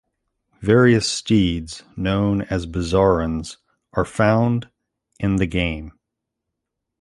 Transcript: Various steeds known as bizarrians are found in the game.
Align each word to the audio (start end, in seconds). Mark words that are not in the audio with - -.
Various 0.63 1.07
steeds 1.07 1.83
known 1.95 2.41
as 2.49 2.65
bizarrians 2.65 3.57
are 3.93 4.03
found 4.03 4.67
in 5.19 5.35
the 5.35 5.45
game. 5.45 5.91